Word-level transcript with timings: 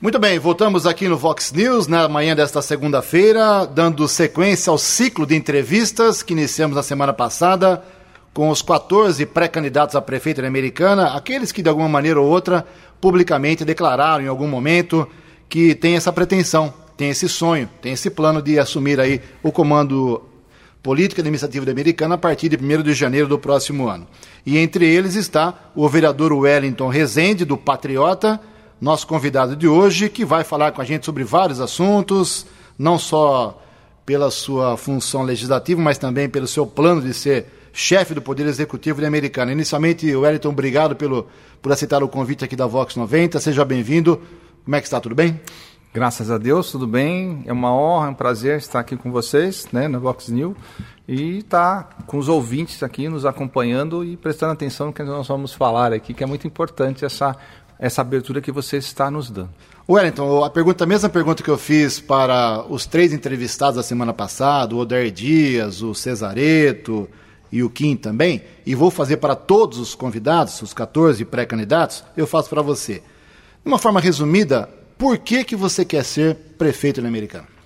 Muito 0.00 0.16
bem, 0.16 0.38
voltamos 0.38 0.86
aqui 0.86 1.08
no 1.08 1.16
Vox 1.16 1.50
News 1.50 1.88
na 1.88 2.08
manhã 2.08 2.36
desta 2.36 2.62
segunda-feira, 2.62 3.66
dando 3.66 4.06
sequência 4.06 4.70
ao 4.70 4.78
ciclo 4.78 5.26
de 5.26 5.34
entrevistas 5.34 6.22
que 6.22 6.32
iniciamos 6.32 6.76
na 6.76 6.84
semana 6.84 7.12
passada 7.12 7.82
com 8.32 8.48
os 8.48 8.62
14 8.62 9.26
pré-candidatos 9.26 9.96
a 9.96 10.00
prefeito 10.00 10.40
americana, 10.44 11.16
aqueles 11.16 11.50
que 11.50 11.62
de 11.62 11.68
alguma 11.68 11.88
maneira 11.88 12.20
ou 12.20 12.28
outra 12.28 12.64
publicamente 13.00 13.64
declararam 13.64 14.22
em 14.22 14.28
algum 14.28 14.46
momento 14.46 15.04
que 15.48 15.74
tem 15.74 15.96
essa 15.96 16.12
pretensão, 16.12 16.72
tem 16.96 17.10
esse 17.10 17.28
sonho, 17.28 17.68
tem 17.82 17.94
esse 17.94 18.08
plano 18.08 18.40
de 18.40 18.56
assumir 18.56 19.00
aí 19.00 19.20
o 19.42 19.50
comando 19.50 20.22
político 20.80 21.18
e 21.18 21.22
administrativo 21.22 21.66
da 21.66 21.72
Americana 21.72 22.14
a 22.14 22.18
partir 22.18 22.48
de 22.48 22.56
1 22.56 22.82
de 22.84 22.94
janeiro 22.94 23.26
do 23.26 23.36
próximo 23.36 23.88
ano. 23.88 24.06
E 24.46 24.58
entre 24.58 24.86
eles 24.86 25.16
está 25.16 25.72
o 25.74 25.88
vereador 25.88 26.32
Wellington 26.32 26.86
Rezende, 26.86 27.44
do 27.44 27.56
Patriota, 27.56 28.40
nosso 28.80 29.06
convidado 29.06 29.56
de 29.56 29.66
hoje, 29.66 30.08
que 30.08 30.24
vai 30.24 30.44
falar 30.44 30.72
com 30.72 30.80
a 30.80 30.84
gente 30.84 31.04
sobre 31.04 31.24
vários 31.24 31.60
assuntos, 31.60 32.46
não 32.78 32.98
só 32.98 33.60
pela 34.06 34.30
sua 34.30 34.76
função 34.76 35.22
legislativa, 35.22 35.80
mas 35.80 35.98
também 35.98 36.28
pelo 36.28 36.46
seu 36.46 36.66
plano 36.66 37.02
de 37.02 37.12
ser 37.12 37.46
chefe 37.72 38.14
do 38.14 38.22
Poder 38.22 38.46
Executivo 38.46 39.00
da 39.00 39.06
Americana. 39.06 39.52
Inicialmente, 39.52 40.14
Wellington, 40.14 40.48
obrigado 40.48 40.96
pelo, 40.96 41.26
por 41.60 41.72
aceitar 41.72 42.02
o 42.02 42.08
convite 42.08 42.44
aqui 42.44 42.56
da 42.56 42.66
Vox 42.66 42.96
90. 42.96 43.38
Seja 43.38 43.64
bem-vindo. 43.64 44.20
Como 44.64 44.76
é 44.76 44.80
que 44.80 44.86
está? 44.86 45.00
Tudo 45.00 45.14
bem? 45.14 45.40
Graças 45.92 46.30
a 46.30 46.38
Deus, 46.38 46.70
tudo 46.70 46.86
bem. 46.86 47.42
É 47.46 47.52
uma 47.52 47.74
honra, 47.74 48.06
é 48.06 48.10
um 48.10 48.14
prazer 48.14 48.58
estar 48.58 48.80
aqui 48.80 48.96
com 48.96 49.10
vocês, 49.10 49.66
né, 49.72 49.88
na 49.88 49.98
Vox 49.98 50.28
News, 50.28 50.56
e 51.06 51.38
estar 51.38 51.84
tá 51.84 52.02
com 52.06 52.18
os 52.18 52.28
ouvintes 52.28 52.82
aqui 52.82 53.08
nos 53.08 53.24
acompanhando 53.24 54.04
e 54.04 54.16
prestando 54.16 54.52
atenção 54.52 54.88
no 54.88 54.92
que 54.92 55.02
nós 55.02 55.26
vamos 55.26 55.52
falar 55.54 55.92
aqui, 55.92 56.12
que 56.12 56.22
é 56.22 56.26
muito 56.26 56.46
importante 56.46 57.04
essa 57.04 57.36
essa 57.78 58.00
abertura 58.00 58.40
que 58.40 58.50
você 58.50 58.76
está 58.76 59.10
nos 59.10 59.30
dando. 59.30 59.50
Wellington, 59.88 60.44
a 60.44 60.50
pergunta, 60.50 60.84
a 60.84 60.86
mesma 60.86 61.08
pergunta 61.08 61.42
que 61.42 61.48
eu 61.48 61.56
fiz 61.56 62.00
para 62.00 62.64
os 62.68 62.84
três 62.84 63.12
entrevistados 63.12 63.76
da 63.76 63.82
semana 63.82 64.12
passada, 64.12 64.74
o 64.74 64.78
Odair 64.78 65.10
Dias, 65.10 65.80
o 65.80 65.94
Cesareto 65.94 67.08
e 67.50 67.62
o 67.62 67.70
Kim 67.70 67.96
também, 67.96 68.42
e 68.66 68.74
vou 68.74 68.90
fazer 68.90 69.16
para 69.16 69.34
todos 69.34 69.78
os 69.78 69.94
convidados, 69.94 70.60
os 70.60 70.74
14 70.74 71.24
pré-candidatos, 71.24 72.04
eu 72.16 72.26
faço 72.26 72.50
para 72.50 72.60
você. 72.60 72.94
De 72.94 73.66
uma 73.66 73.78
forma 73.78 74.00
resumida, 74.00 74.68
por 74.98 75.16
que, 75.18 75.44
que 75.44 75.56
você 75.56 75.84
quer 75.84 76.04
ser 76.04 76.34
prefeito 76.58 77.00
da 77.00 77.08
Americana? 77.08 77.57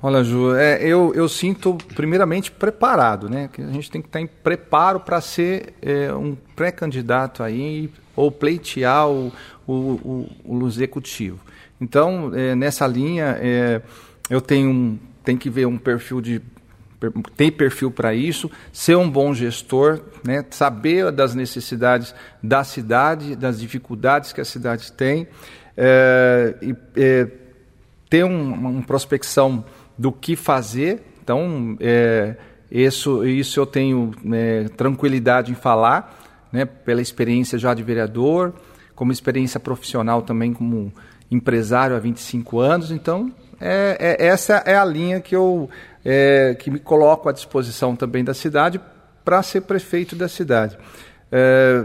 Olha, 0.00 0.22
Ju, 0.22 0.54
é, 0.54 0.80
eu, 0.80 1.12
eu 1.12 1.28
sinto 1.28 1.76
primeiramente 1.94 2.52
preparado, 2.52 3.28
né? 3.28 3.50
Que 3.52 3.60
a 3.60 3.72
gente 3.72 3.90
tem 3.90 4.00
que 4.00 4.06
estar 4.06 4.20
em 4.20 4.28
preparo 4.28 5.00
para 5.00 5.20
ser 5.20 5.74
é, 5.82 6.12
um 6.14 6.36
pré-candidato 6.54 7.42
aí 7.42 7.90
ou 8.14 8.30
pleitear 8.30 9.08
o, 9.08 9.32
o, 9.66 9.72
o, 9.74 10.30
o 10.44 10.66
executivo. 10.68 11.40
Então, 11.80 12.32
é, 12.32 12.54
nessa 12.54 12.86
linha, 12.86 13.36
é, 13.40 13.82
eu 14.30 14.40
tenho, 14.40 14.70
um, 14.70 14.98
tenho 15.24 15.38
que 15.38 15.50
ver 15.50 15.66
um 15.66 15.76
perfil 15.78 16.20
de 16.20 16.40
tem 17.36 17.50
perfil 17.50 17.92
para 17.92 18.12
isso, 18.12 18.50
ser 18.72 18.96
um 18.96 19.08
bom 19.08 19.32
gestor, 19.32 20.00
né, 20.24 20.44
saber 20.50 21.12
das 21.12 21.32
necessidades 21.32 22.12
da 22.42 22.64
cidade, 22.64 23.36
das 23.36 23.60
dificuldades 23.60 24.32
que 24.32 24.40
a 24.40 24.44
cidade 24.44 24.90
tem, 24.90 25.28
é, 25.76 26.56
e, 26.60 26.74
é, 26.96 27.28
ter 28.10 28.24
um, 28.24 28.52
uma 28.52 28.82
prospecção 28.82 29.64
do 29.98 30.12
que 30.12 30.36
fazer. 30.36 31.02
Então, 31.22 31.76
é, 31.80 32.36
isso, 32.70 33.26
isso 33.26 33.58
eu 33.58 33.66
tenho 33.66 34.12
é, 34.32 34.64
tranquilidade 34.76 35.50
em 35.50 35.54
falar 35.54 36.16
né, 36.52 36.64
pela 36.64 37.02
experiência 37.02 37.58
já 37.58 37.74
de 37.74 37.82
vereador, 37.82 38.54
como 38.94 39.12
experiência 39.12 39.58
profissional 39.58 40.22
também 40.22 40.52
como 40.52 40.92
empresário 41.30 41.96
há 41.96 41.98
25 41.98 42.60
anos. 42.60 42.90
Então, 42.90 43.32
é, 43.60 44.16
é, 44.18 44.26
essa 44.26 44.62
é 44.66 44.76
a 44.76 44.84
linha 44.84 45.20
que 45.20 45.34
eu 45.34 45.68
é, 46.04 46.56
que 46.58 46.70
me 46.70 46.78
coloco 46.78 47.28
à 47.28 47.32
disposição 47.32 47.94
também 47.94 48.24
da 48.24 48.32
cidade 48.32 48.80
para 49.24 49.42
ser 49.42 49.62
prefeito 49.62 50.16
da 50.16 50.28
cidade. 50.28 50.78
É, 51.30 51.84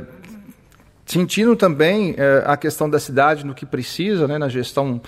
sentindo 1.05 1.55
também 1.55 2.15
é, 2.17 2.43
a 2.45 2.55
questão 2.55 2.89
da 2.89 2.99
cidade 2.99 3.45
no 3.45 3.53
que 3.53 3.65
precisa, 3.65 4.27
né, 4.27 4.37
na 4.37 4.47
gestão 4.47 5.01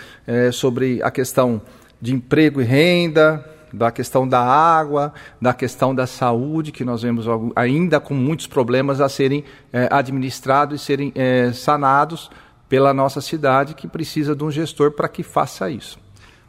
sobre 0.51 1.01
a 1.01 1.09
questão 1.09 1.61
de 2.01 2.13
emprego 2.13 2.61
e 2.61 2.63
renda, 2.63 3.43
da 3.73 3.91
questão 3.91 4.27
da 4.27 4.41
água, 4.41 5.13
da 5.41 5.53
questão 5.53 5.93
da 5.93 6.07
saúde, 6.07 6.71
que 6.71 6.85
nós 6.85 7.01
vemos 7.01 7.25
ainda 7.55 7.99
com 7.99 8.13
muitos 8.13 8.47
problemas 8.47 9.01
a 9.01 9.09
serem 9.09 9.43
é, 9.71 9.87
administrados 9.91 10.81
e 10.81 10.83
serem 10.83 11.11
é, 11.15 11.51
sanados 11.51 12.29
pela 12.69 12.93
nossa 12.93 13.21
cidade, 13.21 13.75
que 13.75 13.87
precisa 13.87 14.35
de 14.35 14.43
um 14.43 14.49
gestor 14.49 14.91
para 14.91 15.07
que 15.07 15.23
faça 15.23 15.69
isso. 15.69 16.04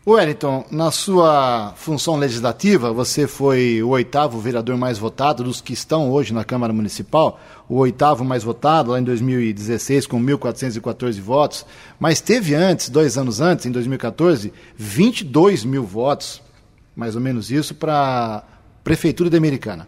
Wellington, 0.07 0.65
na 0.71 0.93
sua 0.93 1.73
função 1.75 2.17
legislativa, 2.17 2.93
você 2.93 3.27
foi 3.27 3.83
o 3.83 3.89
oitavo 3.89 4.39
vereador 4.39 4.77
mais 4.77 4.99
votado 4.99 5.43
dos 5.43 5.61
que 5.61 5.73
estão 5.73 6.13
hoje 6.13 6.33
na 6.33 6.45
Câmara 6.45 6.73
Municipal, 6.73 7.41
o 7.69 7.77
oitavo 7.79 8.25
mais 8.25 8.45
votado 8.45 8.93
lá 8.93 9.01
em 9.01 9.03
2016, 9.03 10.07
com 10.07 10.23
1.414 10.23 11.21
votos, 11.21 11.67
mas 11.99 12.21
teve 12.21 12.55
antes, 12.55 12.89
dois 12.89 13.19
anos 13.19 13.41
antes, 13.41 13.67
em 13.67 13.73
2014, 13.73 14.53
22 14.77 15.65
mil 15.65 15.83
votos 15.83 16.41
mais 16.97 17.15
ou 17.15 17.21
menos 17.21 17.51
isso, 17.51 17.75
para 17.75 17.95
a 17.95 18.43
Prefeitura 18.83 19.29
de 19.29 19.37
Americana. 19.37 19.87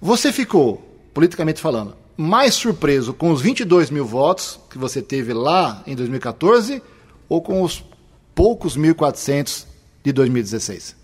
Você 0.00 0.32
ficou, 0.32 0.82
politicamente 1.12 1.60
falando, 1.60 1.94
mais 2.16 2.54
surpreso 2.54 3.12
com 3.12 3.30
os 3.30 3.42
22 3.42 3.90
mil 3.90 4.06
votos 4.06 4.58
que 4.70 4.78
você 4.78 5.02
teve 5.02 5.34
lá 5.34 5.82
em 5.86 5.94
2014 5.94 6.82
ou 7.28 7.42
com 7.42 7.62
os 7.62 7.84
poucos 8.36 8.76
1.400 8.76 9.66
de 10.04 10.12
2016? 10.12 10.94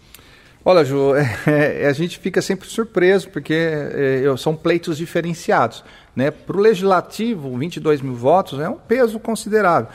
Olha, 0.65 0.85
Ju, 0.85 1.17
é, 1.17 1.83
é, 1.83 1.89
a 1.89 1.93
gente 1.93 2.19
fica 2.19 2.41
sempre 2.41 2.69
surpreso, 2.69 3.31
porque 3.31 3.55
é, 3.55 4.23
são 4.37 4.55
pleitos 4.55 4.99
diferenciados. 4.99 5.83
Né? 6.15 6.31
Para 6.31 6.57
o 6.57 6.61
legislativo, 6.61 7.57
22 7.59 8.03
mil 8.03 8.15
votos 8.15 8.61
é 8.61 8.69
um 8.69 8.77
peso 8.77 9.19
considerável. 9.19 9.89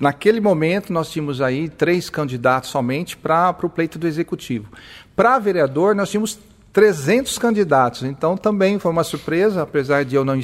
Naquele 0.00 0.40
momento, 0.40 0.92
nós 0.92 1.10
tínhamos 1.10 1.42
aí 1.42 1.68
três 1.68 2.08
candidatos 2.08 2.70
somente 2.70 3.16
para 3.16 3.54
o 3.62 3.68
pleito 3.68 3.98
do 3.98 4.06
executivo. 4.06 4.68
Para 5.14 5.38
vereador, 5.38 5.94
nós 5.94 6.10
tínhamos 6.10 6.38
300 6.72 7.36
candidatos. 7.36 8.04
Então, 8.04 8.36
também 8.36 8.78
foi 8.78 8.90
uma 8.92 9.04
surpresa, 9.04 9.62
apesar 9.62 10.04
de 10.04 10.14
eu 10.14 10.24
não, 10.24 10.40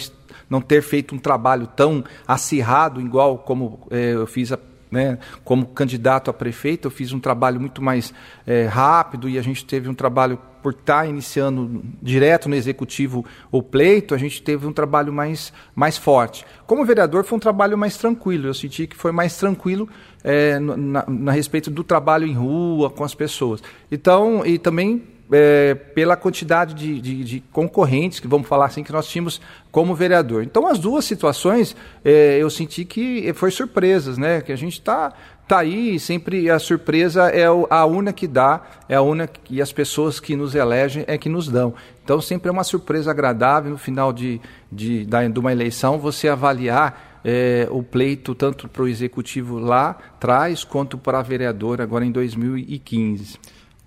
não 0.51 0.61
ter 0.61 0.83
feito 0.83 1.15
um 1.15 1.19
trabalho 1.19 1.67
tão 1.67 2.05
acirrado, 2.29 3.01
igual 3.01 3.39
como 3.39 3.87
eh, 3.91 4.13
eu 4.13 4.27
fiz 4.27 4.53
a 4.53 4.59
né, 4.93 5.19
como 5.43 5.67
candidato 5.67 6.31
a 6.31 6.35
prefeito, 6.35 6.87
eu 6.87 6.91
fiz 6.91 7.15
um 7.15 7.19
trabalho 7.19 7.59
muito 7.59 7.81
mais 7.81 8.13
é, 8.47 8.67
rápido 8.67 9.27
e 9.27 9.39
a 9.39 9.43
gente 9.43 9.65
teve 9.65 9.89
um 9.89 9.95
trabalho, 9.95 10.39
por 10.63 10.75
estar 10.75 11.09
iniciando 11.09 11.83
direto 12.01 12.47
no 12.47 12.55
executivo 12.55 13.25
o 13.51 13.63
pleito, 13.63 14.15
a 14.15 14.19
gente 14.19 14.43
teve 14.43 14.67
um 14.67 14.73
trabalho 14.73 15.11
mais, 15.11 15.51
mais 15.75 15.97
forte. 15.97 16.45
Como 16.67 16.85
vereador, 16.85 17.25
foi 17.25 17.37
um 17.37 17.41
trabalho 17.41 17.77
mais 17.77 17.97
tranquilo, 17.97 18.47
eu 18.47 18.55
senti 18.55 18.87
que 18.87 18.95
foi 18.95 19.11
mais 19.11 19.35
tranquilo 19.39 19.89
é, 20.23 20.59
na, 20.59 21.05
na 21.09 21.33
respeito 21.33 21.71
do 21.71 21.83
trabalho 21.83 22.27
em 22.27 22.35
rua, 22.35 22.91
com 22.91 23.03
as 23.03 23.15
pessoas. 23.15 23.63
Então, 23.91 24.45
e 24.45 24.59
também 24.59 25.03
é, 25.33 25.75
pela 25.75 26.17
quantidade 26.17 26.75
de, 26.75 27.01
de, 27.01 27.25
de, 27.25 27.41
concorrentes, 27.53 28.21
que 28.21 28.29
vamos 28.29 28.47
falar 28.47 28.67
assim, 28.67 28.85
que 28.85 28.93
nós 28.93 29.07
tínhamos 29.07 29.41
como 29.71 29.95
vereador. 29.95 30.43
Então, 30.43 30.67
as 30.67 30.79
duas 30.79 31.05
situações, 31.05 31.75
é, 32.05 32.39
eu 32.39 32.51
senti 32.51 32.85
que 32.85 33.33
foi 33.33 33.51
surpresas, 33.51 34.19
né? 34.19 34.41
Que 34.43 34.53
a 34.53 34.57
gente 34.57 34.75
está 34.75 35.13
tá 35.49 35.59
aí, 35.59 35.99
sempre 35.99 36.51
a 36.51 36.59
surpresa 36.59 37.29
é 37.29 37.45
a 37.47 37.87
una 37.87 38.13
que 38.13 38.27
dá, 38.27 38.63
é 38.89 38.95
a 38.95 39.03
una 39.03 39.27
que 39.27 39.61
as 39.61 39.73
pessoas 39.73 40.21
que 40.21 40.37
nos 40.37 40.55
elegem 40.55 41.05
é 41.07 41.17
que 41.17 41.29
nos 41.29 41.49
dão. 41.49 41.75
Então, 42.05 42.21
sempre 42.21 42.49
é 42.49 42.53
uma 42.53 42.65
surpresa 42.65 43.11
agradável 43.11 43.71
no 43.71 43.79
final 43.79 44.13
de, 44.13 44.41
de, 44.71 45.07
de 45.07 45.39
uma 45.39 45.53
eleição 45.53 45.99
você 45.99 46.29
avaliar 46.29 47.21
é, 47.25 47.69
o 47.71 47.83
pleito 47.83 48.35
tanto 48.35 48.69
para 48.69 48.83
o 48.83 48.89
executivo 48.89 49.59
lá 49.59 49.91
atrás 49.91 50.65
quanto 50.65 50.99
para 50.99 51.21
a 51.21 51.23
vereadora 51.23 51.83
agora 51.83 52.05
em 52.05 52.11
2015. 52.11 53.39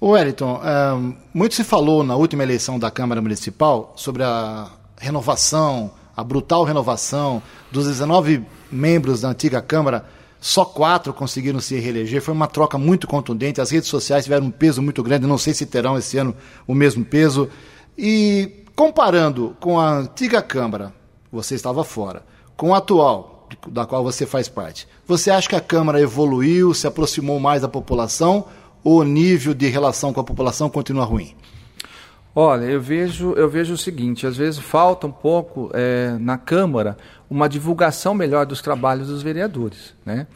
Wellington, 0.08 0.62
muito 1.34 1.56
se 1.56 1.64
falou 1.64 2.04
na 2.04 2.16
última 2.16 2.44
eleição 2.44 2.78
da 2.78 2.92
Câmara 2.92 3.22
Municipal 3.22 3.94
sobre 3.96 4.24
a 4.24 4.70
renovação, 4.98 5.92
a 6.16 6.24
brutal 6.24 6.64
renovação 6.64 7.42
dos 7.72 7.88
19 7.88 8.46
membros 8.72 9.22
da 9.22 9.30
antiga 9.30 9.62
Câmara, 9.62 10.06
só 10.40 10.64
quatro 10.64 11.12
conseguiram 11.12 11.60
se 11.60 11.80
reeleger. 11.80 12.22
Foi 12.22 12.36
uma 12.36 12.46
troca 12.46 12.78
muito 12.78 13.08
contundente. 13.08 13.60
As 13.60 13.72
redes 13.72 13.90
sociais 13.90 14.26
tiveram 14.26 14.46
um 14.46 14.52
peso 14.52 14.80
muito 14.80 15.02
grande. 15.02 15.26
Não 15.26 15.40
sei 15.40 15.56
se 15.56 15.66
terão 15.66 15.98
esse 15.98 16.20
ano 16.20 16.36
o 16.68 16.76
mesmo 16.76 17.04
peso. 17.04 17.50
E 17.98 18.64
comparando 18.76 19.58
com 19.60 19.80
a 19.80 19.92
antiga 19.92 20.40
Câmara, 20.40 20.94
você 21.32 21.56
estava 21.56 21.84
fora, 21.84 22.24
com 22.56 22.76
a 22.76 22.78
atual, 22.78 23.48
da 23.68 23.88
qual 23.88 24.04
você 24.04 24.26
faz 24.26 24.48
parte, 24.48 24.88
você 25.08 25.32
acha 25.32 25.50
que 25.50 25.56
a 25.56 25.62
Câmara 25.62 26.00
evoluiu, 26.00 26.76
se 26.76 26.86
aproximou 26.86 27.40
mais 27.40 27.64
da 27.64 27.68
população? 27.68 28.46
O 28.86 29.04
nível 29.04 29.56
de 29.56 29.68
relação 29.68 30.14
com 30.14 30.20
a 30.20 30.24
população 30.24 30.70
continua 30.70 31.04
ruim? 31.04 31.36
Olha, 32.36 32.66
eu 32.66 32.80
vejo, 32.80 33.34
eu 33.34 33.50
vejo 33.50 33.74
o 33.74 33.78
seguinte: 33.78 34.28
às 34.28 34.38
vezes 34.38 34.60
falta 34.60 35.08
um 35.08 35.12
pouco 35.12 35.72
é, 35.74 36.16
na 36.20 36.38
Câmara 36.38 36.96
uma 37.28 37.50
divulgação 37.50 38.14
melhor 38.14 38.46
dos 38.46 38.62
trabalhos 38.62 39.08
dos 39.08 39.24
vereadores. 39.24 39.96
Né? 40.06 40.28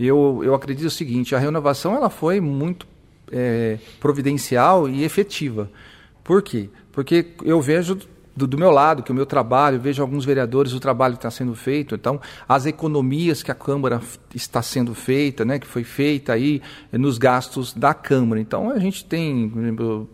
Eu, 0.00 0.40
eu 0.42 0.54
acredito 0.54 0.86
o 0.86 0.90
seguinte: 0.90 1.34
a 1.34 1.38
renovação 1.38 1.94
ela 1.94 2.08
foi 2.08 2.40
muito 2.40 2.86
é, 3.30 3.78
providencial 4.00 4.88
e 4.88 5.04
efetiva. 5.04 5.70
Por 6.24 6.42
quê? 6.42 6.70
Porque 6.90 7.26
eu 7.44 7.60
vejo 7.60 7.98
do, 8.38 8.46
do, 8.46 8.56
meu 8.56 8.70
lado, 8.70 9.02
que 9.02 9.10
o 9.10 9.14
meu 9.14 9.26
trabalho, 9.26 9.80
vejo 9.80 10.00
alguns 10.00 10.24
vereadores, 10.24 10.72
o 10.72 10.80
trabalho 10.80 11.14
que 11.14 11.18
está 11.18 11.30
sendo 11.30 11.54
feito, 11.54 11.94
então 11.94 12.20
as 12.48 12.64
economias 12.64 13.42
que 13.42 13.50
a 13.50 13.54
Câmara 13.54 14.00
está 14.34 14.62
sendo 14.62 14.94
feita, 14.94 15.44
né, 15.44 15.58
que 15.58 15.66
foi 15.66 15.82
feita 15.82 16.32
aí 16.32 16.62
nos 16.92 17.18
gastos 17.18 17.74
da 17.74 17.92
Câmara. 17.92 18.40
Então 18.40 18.70
a 18.70 18.78
gente 18.78 19.04
tem, 19.04 19.52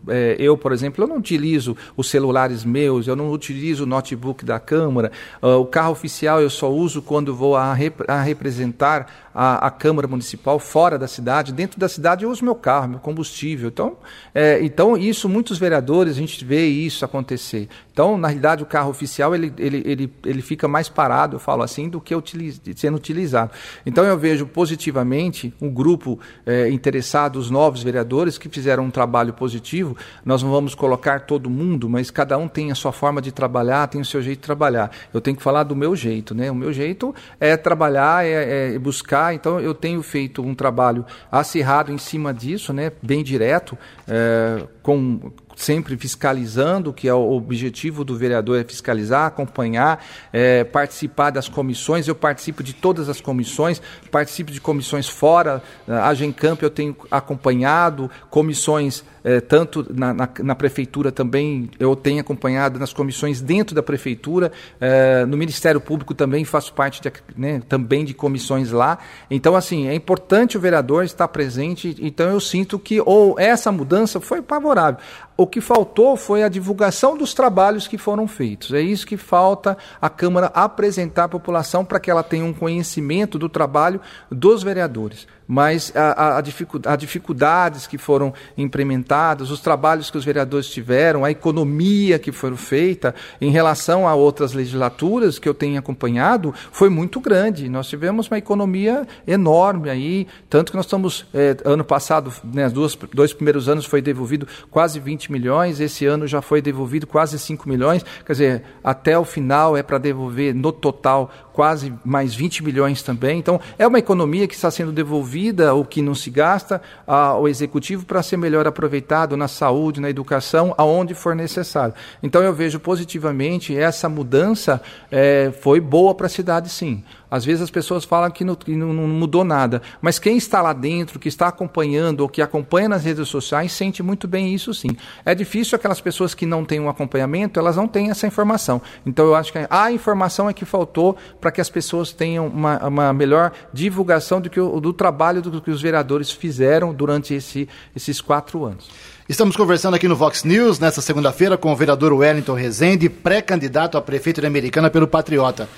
é, 0.08 0.36
eu, 0.38 0.56
por 0.56 0.72
exemplo, 0.72 1.04
eu 1.04 1.08
não 1.08 1.18
utilizo 1.18 1.76
os 1.96 2.08
celulares 2.08 2.64
meus, 2.64 3.06
eu 3.06 3.14
não 3.14 3.30
utilizo 3.30 3.84
o 3.84 3.86
notebook 3.86 4.44
da 4.44 4.58
Câmara, 4.58 5.12
uh, 5.42 5.58
o 5.58 5.66
carro 5.66 5.92
oficial 5.92 6.40
eu 6.40 6.48
só 6.48 6.72
uso 6.72 7.02
quando 7.02 7.34
vou 7.34 7.56
a, 7.56 7.74
rep 7.74 8.02
a 8.08 8.22
representar 8.22 9.23
a, 9.34 9.66
a, 9.66 9.70
Câmara 9.70 10.06
Municipal 10.06 10.58
fora 10.60 10.96
da 10.96 11.08
cidade, 11.08 11.52
dentro 11.52 11.80
da 11.80 11.88
cidade 11.88 12.24
eu 12.24 12.30
uso 12.30 12.44
meu 12.44 12.54
carro, 12.54 12.88
meu 12.88 12.98
combustível. 13.00 13.68
Então, 13.68 13.96
é, 14.32 14.62
então 14.62 14.96
isso, 14.96 15.28
muitos 15.28 15.58
vereadores, 15.58 16.16
a 16.16 16.20
gente 16.20 16.44
vê 16.44 16.66
isso 16.66 17.04
acontecer. 17.04 17.68
Então, 17.92 18.16
na 18.16 18.28
realidade, 18.28 18.62
o 18.62 18.66
carro 18.66 18.90
oficial 18.90 19.34
ele, 19.34 19.52
ele, 19.58 19.82
ele, 19.84 20.12
ele 20.24 20.42
fica 20.42 20.68
mais 20.68 20.88
parado, 20.88 21.36
eu 21.36 21.40
falo 21.40 21.62
assim, 21.62 21.88
do 21.88 22.00
que 22.00 22.14
utiliz, 22.14 22.60
sendo 22.76 22.96
utilizado. 22.96 23.50
Então, 23.84 24.04
eu 24.04 24.16
vejo 24.16 24.46
positivamente 24.46 25.52
um 25.60 25.70
grupo 25.70 26.18
é, 26.46 26.68
interessado, 26.70 27.36
os 27.36 27.50
novos 27.50 27.82
vereadores 27.82 28.38
que 28.38 28.48
fizeram 28.48 28.84
um 28.84 28.90
trabalho 28.90 29.32
positivo. 29.32 29.96
Nós 30.24 30.42
não 30.42 30.50
vamos 30.50 30.74
colocar 30.74 31.20
todo 31.20 31.50
mundo, 31.50 31.88
mas 31.88 32.10
cada 32.10 32.38
um 32.38 32.46
tem 32.46 32.70
a 32.70 32.74
sua 32.74 32.92
forma 32.92 33.20
de 33.20 33.32
trabalhar, 33.32 33.88
tem 33.88 34.00
o 34.00 34.04
seu 34.04 34.22
jeito 34.22 34.40
de 34.40 34.46
trabalhar. 34.46 34.90
Eu 35.12 35.20
tenho 35.20 35.36
que 35.36 35.42
falar 35.42 35.64
do 35.64 35.74
meu 35.74 35.96
jeito, 35.96 36.34
né? 36.34 36.50
O 36.50 36.54
meu 36.54 36.72
jeito 36.72 37.14
é 37.40 37.56
trabalhar, 37.56 38.24
é, 38.24 38.74
é 38.74 38.78
buscar 38.78 39.23
então 39.32 39.60
eu 39.60 39.72
tenho 39.72 40.02
feito 40.02 40.42
um 40.42 40.54
trabalho 40.54 41.06
acirrado 41.30 41.92
em 41.92 41.98
cima 41.98 42.34
disso, 42.34 42.72
né, 42.72 42.92
bem 43.00 43.22
direto, 43.22 43.78
é, 44.08 44.66
com 44.82 45.32
sempre 45.56 45.96
fiscalizando, 45.96 46.92
que 46.92 47.08
é 47.08 47.14
o 47.14 47.32
objetivo 47.32 48.04
do 48.04 48.16
vereador 48.16 48.58
é 48.58 48.64
fiscalizar, 48.64 49.26
acompanhar, 49.26 50.04
é, 50.32 50.64
participar 50.64 51.30
das 51.30 51.48
comissões. 51.48 52.08
Eu 52.08 52.14
participo 52.14 52.62
de 52.62 52.72
todas 52.72 53.08
as 53.08 53.20
comissões, 53.20 53.80
participo 54.10 54.50
de 54.50 54.60
comissões 54.60 55.08
fora, 55.08 55.62
a 55.86 56.12
Gencamp 56.12 56.60
eu 56.62 56.70
tenho 56.70 56.96
acompanhado, 57.10 58.10
comissões 58.30 59.04
é, 59.24 59.40
tanto 59.40 59.86
na, 59.90 60.12
na, 60.12 60.28
na, 60.40 60.54
prefeitura 60.54 61.10
também 61.10 61.70
eu 61.80 61.96
tenho 61.96 62.20
acompanhado 62.20 62.78
nas 62.78 62.92
comissões 62.92 63.40
dentro 63.40 63.74
da 63.74 63.82
prefeitura, 63.82 64.52
é, 64.78 65.24
no 65.24 65.34
Ministério 65.38 65.80
Público 65.80 66.14
também 66.14 66.44
faço 66.44 66.74
parte 66.74 67.00
de, 67.00 67.10
né, 67.34 67.62
também 67.66 68.04
de 68.04 68.12
comissões 68.12 68.70
lá. 68.70 68.98
Então, 69.30 69.56
assim, 69.56 69.88
é 69.88 69.94
importante 69.94 70.58
o 70.58 70.60
vereador 70.60 71.04
estar 71.04 71.26
presente. 71.28 71.96
Então, 72.00 72.28
eu 72.28 72.38
sinto 72.38 72.78
que 72.78 73.00
ou 73.00 73.40
essa 73.40 73.72
mudança 73.72 74.20
foi 74.20 74.42
favorável. 74.42 75.00
O 75.36 75.46
que 75.46 75.60
faltou 75.60 76.16
foi 76.16 76.42
a 76.42 76.48
divulgação 76.48 77.16
dos 77.16 77.32
trabalhos 77.32 77.88
que 77.88 77.96
foram 77.96 78.28
feitos. 78.28 78.72
É 78.72 78.80
isso 78.80 79.06
que 79.06 79.16
falta 79.16 79.76
a 80.00 80.10
Câmara 80.10 80.46
apresentar 80.54 81.24
à 81.24 81.28
população 81.28 81.84
para 81.84 81.98
que 81.98 82.10
ela 82.10 82.22
tenha 82.22 82.44
um 82.44 82.52
conhecimento 82.52 83.38
do 83.38 83.48
trabalho 83.48 84.00
dos 84.30 84.62
vereadores 84.62 85.26
mas 85.46 85.92
a, 85.94 86.36
a, 86.36 86.38
a, 86.38 86.96
dificuldades 86.96 87.86
que 87.86 87.98
foram 87.98 88.32
implementadas, 88.56 89.50
os 89.50 89.60
trabalhos 89.60 90.10
que 90.10 90.16
os 90.16 90.24
vereadores 90.24 90.68
tiveram, 90.68 91.24
a 91.24 91.30
economia 91.30 92.18
que 92.18 92.32
foi 92.32 92.54
feita 92.56 93.14
em 93.40 93.50
relação 93.50 94.06
a 94.06 94.14
outras 94.14 94.52
legislaturas 94.52 95.38
que 95.38 95.48
eu 95.48 95.54
tenho 95.54 95.78
acompanhado, 95.78 96.54
foi 96.70 96.88
muito 96.88 97.20
grande. 97.20 97.68
Nós 97.68 97.88
tivemos 97.88 98.28
uma 98.28 98.38
economia 98.38 99.06
enorme 99.26 99.90
aí, 99.90 100.26
tanto 100.48 100.72
que 100.72 100.76
nós 100.76 100.86
estamos, 100.86 101.26
é, 101.34 101.56
ano 101.64 101.84
passado, 101.84 102.32
né, 102.42 102.68
duas, 102.68 102.96
dois 103.12 103.32
primeiros 103.32 103.68
anos 103.68 103.84
foi 103.84 104.00
devolvido 104.00 104.46
quase 104.70 105.00
20 105.00 105.32
milhões, 105.32 105.80
esse 105.80 106.06
ano 106.06 106.26
já 106.26 106.40
foi 106.40 106.60
devolvido 106.60 107.06
quase 107.06 107.38
5 107.38 107.68
milhões, 107.68 108.04
quer 108.24 108.32
dizer, 108.32 108.62
até 108.82 109.18
o 109.18 109.24
final 109.24 109.76
é 109.76 109.82
para 109.82 109.98
devolver 109.98 110.54
no 110.54 110.72
total 110.72 111.30
quase 111.54 111.94
mais 112.04 112.34
20 112.34 112.64
milhões 112.64 113.00
também. 113.00 113.38
Então, 113.38 113.60
é 113.78 113.86
uma 113.86 113.98
economia 113.98 114.48
que 114.48 114.54
está 114.54 114.70
sendo 114.70 114.90
devolvida, 114.90 115.72
o 115.72 115.84
que 115.84 116.02
não 116.02 116.14
se 116.14 116.28
gasta, 116.28 116.82
ao 117.06 117.48
executivo 117.48 118.04
para 118.04 118.22
ser 118.22 118.36
melhor 118.36 118.66
aproveitado 118.66 119.36
na 119.36 119.46
saúde, 119.46 120.00
na 120.00 120.10
educação, 120.10 120.74
aonde 120.76 121.14
for 121.14 121.34
necessário. 121.34 121.94
Então, 122.22 122.42
eu 122.42 122.52
vejo 122.52 122.80
positivamente 122.80 123.74
essa 123.76 124.08
mudança 124.08 124.82
é, 125.10 125.52
foi 125.62 125.80
boa 125.80 126.12
para 126.12 126.26
a 126.26 126.30
cidade, 126.30 126.68
sim. 126.68 127.04
Às 127.34 127.44
vezes 127.44 127.62
as 127.62 127.70
pessoas 127.70 128.04
falam 128.04 128.30
que 128.30 128.44
não, 128.44 128.54
que 128.54 128.76
não, 128.76 128.92
mudou 129.08 129.42
nada, 129.42 129.82
mas 130.00 130.20
quem 130.20 130.36
está 130.36 130.62
lá 130.62 130.72
dentro, 130.72 131.18
que 131.18 131.26
está 131.26 131.48
acompanhando 131.48 132.20
ou 132.20 132.28
que 132.28 132.40
acompanha 132.40 132.88
nas 132.88 133.02
redes 133.02 133.26
sociais, 133.26 133.72
sente 133.72 134.04
muito 134.04 134.28
bem 134.28 134.54
isso 134.54 134.72
sim. 134.72 134.90
É 135.26 135.34
difícil 135.34 135.74
aquelas 135.74 136.00
pessoas 136.00 136.32
que 136.32 136.46
não 136.46 136.64
têm 136.64 136.78
um 136.78 136.88
acompanhamento, 136.88 137.58
elas 137.58 137.74
não 137.74 137.88
têm 137.88 138.08
essa 138.08 138.24
informação. 138.24 138.80
Então 139.04 139.26
eu 139.26 139.34
acho 139.34 139.50
que 139.50 139.58
a 139.68 139.90
informação 139.90 140.48
é 140.48 140.52
que 140.52 140.64
faltou 140.64 141.16
para 141.40 141.50
que 141.50 141.60
as 141.60 141.68
pessoas 141.68 142.12
tenham 142.12 142.46
uma, 142.46 142.86
uma 142.86 143.12
melhor 143.12 143.50
divulgação 143.72 144.40
do, 144.40 144.48
que 144.48 144.60
o, 144.60 144.78
do 144.78 144.92
trabalho 144.92 145.42
do 145.42 145.60
que 145.60 145.72
os 145.72 145.82
vereadores 145.82 146.30
fizeram 146.30 146.94
durante 146.94 147.34
esse, 147.34 147.68
esses 147.96 148.20
quatro 148.20 148.64
anos. 148.64 148.88
Estamos 149.28 149.56
conversando 149.56 149.94
aqui 149.94 150.06
no 150.06 150.14
Vox 150.14 150.44
News, 150.44 150.78
nesta 150.78 151.00
segunda-feira, 151.00 151.58
com 151.58 151.72
o 151.72 151.76
vereador 151.76 152.12
Wellington 152.12 152.54
Rezende, 152.54 153.08
pré-candidato 153.08 153.98
a 153.98 154.02
prefeito 154.02 154.40
de 154.40 154.46
Americana 154.46 154.88
pelo 154.88 155.08
Patriota 155.08 155.68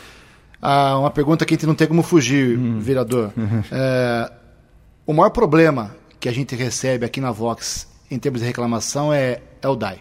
ah, 0.60 0.98
uma 0.98 1.10
pergunta 1.10 1.44
que 1.44 1.54
a 1.54 1.56
gente 1.56 1.66
não 1.66 1.74
tem 1.74 1.86
como 1.86 2.02
fugir, 2.02 2.58
uhum. 2.58 2.80
vereador. 2.80 3.32
Uhum. 3.36 3.62
É, 3.70 4.32
o 5.06 5.12
maior 5.12 5.30
problema 5.30 5.94
que 6.18 6.28
a 6.28 6.32
gente 6.32 6.54
recebe 6.54 7.04
aqui 7.04 7.20
na 7.20 7.30
Vox 7.30 7.86
em 8.10 8.18
termos 8.18 8.40
de 8.40 8.46
reclamação 8.46 9.12
é, 9.12 9.40
é 9.60 9.68
o 9.68 9.76
DAI. 9.76 10.00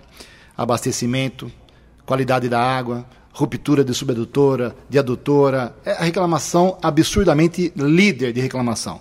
Abastecimento, 0.57 1.51
qualidade 2.05 2.47
da 2.47 2.59
água, 2.59 3.05
ruptura 3.33 3.83
de 3.83 3.93
subadutora, 3.93 4.75
de 4.89 4.97
adutora. 4.97 5.75
É 5.85 5.91
a 5.91 6.03
reclamação 6.03 6.77
absurdamente 6.81 7.73
líder 7.75 8.31
de 8.31 8.39
reclamação. 8.39 8.99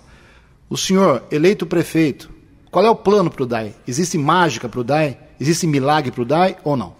O 0.69 0.77
senhor, 0.77 1.23
eleito 1.31 1.65
prefeito, 1.65 2.29
qual 2.69 2.85
é 2.85 2.89
o 2.89 2.95
plano 2.95 3.29
para 3.29 3.43
o 3.43 3.45
DAI? 3.45 3.73
Existe 3.87 4.17
mágica 4.17 4.67
para 4.67 4.79
o 4.79 4.83
DAI? 4.83 5.17
Existe 5.39 5.65
milagre 5.65 6.11
para 6.11 6.21
o 6.21 6.25
DAI 6.25 6.57
ou 6.63 6.75
não? 6.75 6.93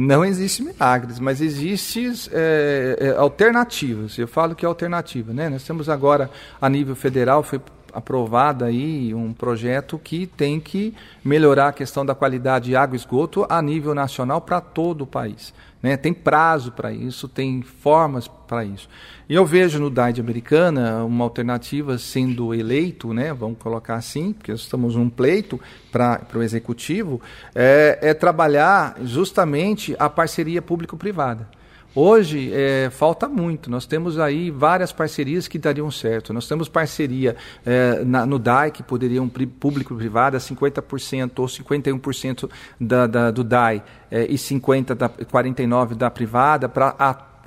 Não 0.00 0.24
existe 0.24 0.62
milagres, 0.62 1.18
mas 1.18 1.40
existem 1.40 2.12
é, 2.30 2.98
é, 3.00 3.10
alternativas. 3.16 4.16
Eu 4.16 4.28
falo 4.28 4.54
que 4.54 4.64
é 4.64 4.68
alternativa, 4.68 5.32
né? 5.32 5.48
Nós 5.48 5.64
temos 5.64 5.88
agora 5.88 6.30
a 6.60 6.68
nível 6.68 6.94
federal 6.94 7.42
foi 7.42 7.60
aprovado 7.92 8.64
aí 8.64 9.12
um 9.12 9.32
projeto 9.32 9.98
que 9.98 10.24
tem 10.24 10.60
que 10.60 10.94
melhorar 11.24 11.68
a 11.68 11.72
questão 11.72 12.06
da 12.06 12.14
qualidade 12.14 12.66
de 12.66 12.76
água 12.76 12.94
e 12.94 12.96
esgoto 12.96 13.44
a 13.48 13.60
nível 13.60 13.92
nacional 13.92 14.40
para 14.40 14.60
todo 14.60 15.02
o 15.02 15.06
país. 15.06 15.52
Né? 15.82 15.96
Tem 15.96 16.12
prazo 16.12 16.72
para 16.72 16.92
isso, 16.92 17.28
tem 17.28 17.62
formas 17.62 18.26
para 18.26 18.64
isso. 18.64 18.88
E 19.28 19.34
eu 19.34 19.44
vejo 19.44 19.78
no 19.78 19.90
DAID 19.90 20.20
americana 20.20 21.04
uma 21.04 21.24
alternativa 21.24 21.98
sendo 21.98 22.54
eleito, 22.54 23.12
né? 23.12 23.32
vamos 23.32 23.58
colocar 23.58 23.96
assim, 23.96 24.32
porque 24.32 24.52
estamos 24.52 24.96
num 24.96 25.08
pleito 25.08 25.60
para 25.92 26.26
o 26.34 26.42
executivo, 26.42 27.20
é, 27.54 27.98
é 28.02 28.14
trabalhar 28.14 28.96
justamente 29.02 29.94
a 29.98 30.08
parceria 30.08 30.62
público-privada. 30.62 31.57
Hoje 32.00 32.52
é, 32.54 32.90
falta 32.90 33.28
muito. 33.28 33.68
Nós 33.68 33.84
temos 33.84 34.20
aí 34.20 34.52
várias 34.52 34.92
parcerias 34.92 35.48
que 35.48 35.58
dariam 35.58 35.90
certo. 35.90 36.32
Nós 36.32 36.46
temos 36.46 36.68
parceria 36.68 37.34
é, 37.66 38.04
na, 38.04 38.24
no 38.24 38.38
DAI, 38.38 38.70
que 38.70 38.84
poderia 38.84 39.20
um 39.20 39.28
público-privada, 39.28 40.38
50% 40.38 41.40
ou 41.40 41.46
51% 41.46 42.48
da, 42.80 43.08
da, 43.08 43.30
do 43.32 43.42
DAI 43.42 43.82
é, 44.12 44.26
e 44.26 44.36
50% 44.36 44.94
da 44.94 45.08
49% 45.08 45.96
da 45.96 46.08
privada, 46.08 46.68
para 46.68 46.94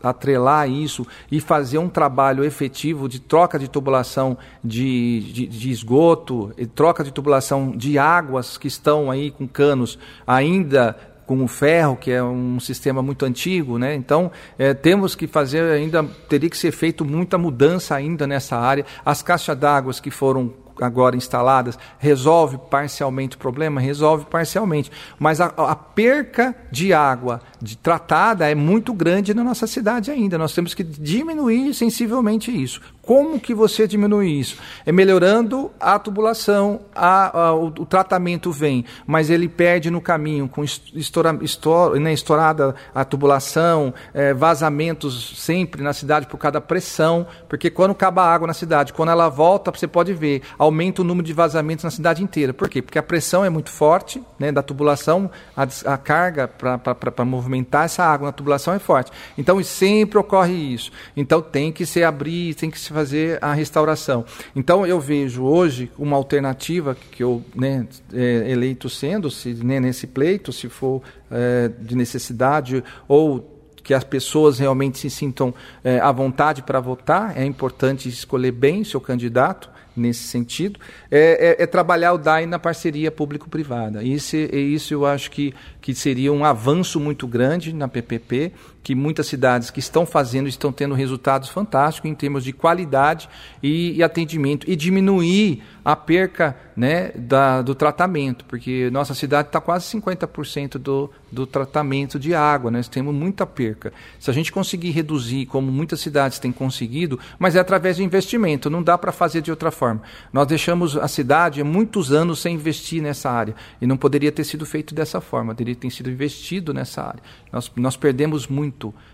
atrelar 0.03 0.69
isso 0.69 1.07
e 1.31 1.39
fazer 1.39 1.77
um 1.77 1.87
trabalho 1.87 2.43
efetivo 2.43 3.07
de 3.07 3.21
troca 3.21 3.57
de 3.57 3.69
tubulação 3.69 4.37
de, 4.61 5.31
de, 5.31 5.47
de, 5.47 5.71
esgoto, 5.71 6.51
troca 6.75 7.05
de 7.05 7.11
tubulação 7.11 7.71
de 7.71 7.97
águas 7.97 8.57
que 8.57 8.67
estão 8.67 9.09
aí 9.11 9.31
com 9.31 9.47
canos 9.47 9.97
ainda 10.27 10.97
com 11.25 11.43
o 11.43 11.47
ferro, 11.47 11.95
que 11.95 12.11
é 12.11 12.23
um 12.23 12.59
sistema 12.59 13.01
muito 13.01 13.25
antigo, 13.25 13.77
né? 13.77 13.95
Então, 13.95 14.31
é, 14.57 14.73
temos 14.73 15.15
que 15.15 15.27
fazer 15.27 15.63
ainda, 15.71 16.03
teria 16.27 16.49
que 16.49 16.57
ser 16.57 16.71
feito 16.71 17.05
muita 17.05 17.37
mudança 17.37 17.95
ainda 17.95 18.27
nessa 18.27 18.57
área. 18.57 18.85
As 19.05 19.21
caixas 19.21 19.57
d'água 19.57 19.93
que 20.01 20.11
foram 20.11 20.53
agora 20.79 21.15
instaladas 21.15 21.77
resolve 21.99 22.57
parcialmente 22.69 23.35
o 23.35 23.39
problema? 23.39 23.79
Resolve 23.79 24.25
parcialmente. 24.25 24.91
Mas 25.19 25.39
a, 25.39 25.45
a, 25.45 25.75
perca 25.75 26.55
de 26.71 26.93
água 26.93 27.41
de 27.61 27.77
tratada 27.77 28.49
é 28.49 28.55
muito 28.55 28.93
grande 28.93 29.33
na 29.33 29.43
nossa 29.43 29.67
cidade 29.67 30.11
ainda. 30.11 30.37
Nós 30.37 30.53
temos 30.53 30.73
que 30.73 30.83
diminuir 30.83 31.73
sensivelmente 31.73 32.51
isso. 32.51 32.81
Como 33.01 33.39
que 33.39 33.53
você 33.53 33.87
diminui 33.87 34.29
isso? 34.29 34.57
É 34.85 34.91
melhorando 34.91 35.71
a 35.79 35.97
tubulação, 35.97 36.81
a, 36.93 37.37
a, 37.37 37.53
o, 37.55 37.65
o, 37.65 37.85
tratamento 37.85 38.51
vem, 38.51 38.85
mas 39.07 39.31
ele 39.31 39.49
perde 39.49 39.89
no 39.89 39.99
caminho, 39.99 40.47
com 40.47 40.63
estoura, 40.63 41.37
estoura, 41.41 41.99
né, 41.99 42.13
estourada 42.13 42.75
a 42.93 43.03
tubulação, 43.03 43.91
é, 44.13 44.33
vazamentos 44.33 45.33
sempre 45.37 45.81
na 45.81 45.93
cidade 45.93 46.27
por 46.27 46.37
causa 46.37 46.53
da 46.53 46.61
pressão, 46.61 47.25
porque 47.49 47.71
quando 47.71 47.91
acaba 47.91 48.21
a 48.21 48.33
água 48.33 48.47
na 48.47 48.53
cidade, 48.53 48.93
quando 48.93 49.09
ela 49.09 49.29
volta, 49.29 49.71
você 49.71 49.87
pode 49.87 50.13
ver, 50.13 50.43
aumenta 50.57 51.01
o 51.01 51.05
número 51.05 51.25
de 51.25 51.33
vazamentos 51.33 51.83
na 51.83 51.91
cidade 51.91 52.23
inteira. 52.23 52.53
Por 52.53 52.69
quê? 52.69 52.83
Porque 52.83 52.99
a 52.99 53.03
pressão 53.03 53.43
é 53.43 53.49
muito 53.49 53.71
forte 53.71 54.21
né, 54.37 54.51
da 54.51 54.61
tubulação, 54.61 55.29
a, 55.57 55.63
a 55.93 55.97
carga 55.97 56.47
para 56.47 57.25
movimentar 57.25 57.85
essa 57.85 58.03
água 58.03 58.27
na 58.27 58.31
tubulação 58.31 58.75
é 58.75 58.79
forte. 58.79 59.11
Então 59.35 59.61
sempre 59.63 60.19
ocorre 60.19 60.53
isso. 60.53 60.91
Então 61.17 61.41
tem 61.41 61.71
que 61.71 61.85
se 61.85 62.03
abrir, 62.03 62.53
tem 62.53 62.69
que 62.69 62.79
se 62.79 62.90
fazer 62.91 63.37
a 63.41 63.53
restauração. 63.53 64.25
Então 64.55 64.85
eu 64.85 64.99
vejo 64.99 65.43
hoje 65.43 65.91
uma 65.97 66.15
alternativa 66.15 66.95
que 67.11 67.23
eu 67.23 67.43
né, 67.55 67.87
é, 68.13 68.51
eleito 68.51 68.89
sendo, 68.89 69.29
se 69.29 69.53
né, 69.53 69.79
nesse 69.79 70.07
pleito, 70.07 70.51
se 70.51 70.69
for 70.69 71.01
é, 71.29 71.69
de 71.79 71.95
necessidade 71.95 72.83
ou 73.07 73.47
que 73.83 73.93
as 73.93 74.03
pessoas 74.03 74.59
realmente 74.59 74.99
se 74.99 75.09
sintam 75.09 75.53
é, 75.83 75.99
à 75.99 76.11
vontade 76.11 76.61
para 76.61 76.79
votar, 76.79 77.37
é 77.37 77.43
importante 77.43 78.07
escolher 78.07 78.51
bem 78.51 78.83
seu 78.83 79.01
candidato 79.01 79.69
nesse 79.95 80.23
sentido, 80.23 80.79
é, 81.09 81.57
é, 81.59 81.63
é, 81.63 81.67
trabalhar 81.67 82.13
o 82.13 82.17
DAI 82.17 82.45
na 82.45 82.57
parceria 82.57 83.11
público-privada. 83.11 84.03
Isso, 84.03 84.35
isso 84.37 84.93
eu 84.93 85.05
acho 85.05 85.29
que, 85.31 85.53
que 85.81 85.93
seria 85.93 86.31
um 86.31 86.45
avanço 86.45 86.99
muito 86.99 87.27
grande 87.27 87.73
na 87.73 87.87
PPP, 87.87 88.53
que 88.83 88.95
muitas 88.95 89.27
cidades 89.27 89.69
que 89.69 89.79
estão 89.79 90.05
fazendo 90.05 90.47
estão 90.47 90.71
tendo 90.71 90.95
resultados 90.95 91.49
fantásticos 91.49 92.09
em 92.09 92.15
termos 92.15 92.43
de 92.43 92.51
qualidade 92.51 93.29
e, 93.61 93.93
e 93.93 94.03
atendimento, 94.03 94.69
e 94.69 94.75
diminuir 94.75 95.61
a 95.83 95.95
perca 95.95 96.55
né, 96.75 97.11
da, 97.15 97.61
do 97.61 97.75
tratamento, 97.75 98.45
porque 98.45 98.89
nossa 98.91 99.13
cidade 99.13 99.49
está 99.49 99.59
quase 99.59 99.85
50% 99.97 100.77
do, 100.77 101.11
do 101.31 101.45
tratamento 101.45 102.19
de 102.19 102.33
água, 102.33 102.69
né? 102.71 102.79
nós 102.79 102.87
temos 102.87 103.13
muita 103.13 103.45
perca. 103.45 103.91
Se 104.19 104.29
a 104.29 104.33
gente 104.33 104.51
conseguir 104.51 104.91
reduzir, 104.91 105.45
como 105.47 105.71
muitas 105.71 105.99
cidades 105.99 106.39
têm 106.39 106.51
conseguido, 106.51 107.19
mas 107.37 107.55
é 107.55 107.59
através 107.59 107.97
de 107.97 108.03
investimento, 108.03 108.69
não 108.69 108.81
dá 108.81 108.97
para 108.97 109.11
fazer 109.11 109.41
de 109.41 109.51
outra 109.51 109.71
forma. 109.71 110.01
Nós 110.31 110.47
deixamos 110.47 110.97
a 110.97 111.07
cidade 111.07 111.61
há 111.61 111.65
muitos 111.65 112.11
anos 112.11 112.39
sem 112.39 112.55
investir 112.55 113.01
nessa 113.01 113.29
área, 113.29 113.55
e 113.81 113.87
não 113.87 113.97
poderia 113.97 114.31
ter 114.31 114.43
sido 114.43 114.65
feito 114.65 114.93
dessa 114.93 115.19
forma, 115.19 115.55
teria 115.55 115.75
ter 115.75 115.89
sido 115.89 116.09
investido 116.09 116.73
nessa 116.73 117.03
área. 117.03 117.21
Nós, 117.51 117.71
nós 117.75 117.97
perdemos 117.97 118.47
muito, 118.47 118.70